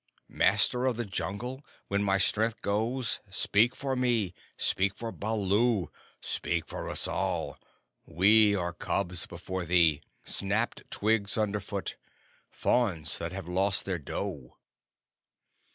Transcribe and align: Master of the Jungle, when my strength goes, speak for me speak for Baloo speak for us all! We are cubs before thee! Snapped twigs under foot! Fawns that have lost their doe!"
Master 0.33 0.87
of 0.87 0.97
the 0.97 1.05
Jungle, 1.05 1.63
when 1.87 2.01
my 2.01 2.17
strength 2.17 2.63
goes, 2.63 3.19
speak 3.29 3.75
for 3.75 3.95
me 3.95 4.33
speak 4.57 4.95
for 4.95 5.11
Baloo 5.11 5.91
speak 6.19 6.65
for 6.65 6.89
us 6.89 7.07
all! 7.07 7.55
We 8.07 8.55
are 8.55 8.73
cubs 8.73 9.27
before 9.27 9.63
thee! 9.63 10.01
Snapped 10.23 10.89
twigs 10.89 11.37
under 11.37 11.59
foot! 11.59 11.97
Fawns 12.49 13.19
that 13.19 13.31
have 13.31 13.47
lost 13.47 13.85
their 13.85 13.99
doe!" 13.99 14.57